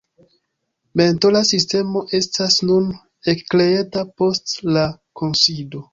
Mentora 1.01 1.41
sistemo 1.49 2.03
estas 2.21 2.57
nun 2.71 2.89
ekkreata 3.35 4.07
post 4.23 4.57
la 4.79 4.91
kunsido. 5.23 5.89